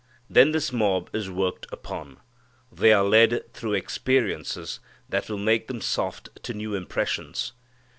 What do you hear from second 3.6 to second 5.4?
experiences that will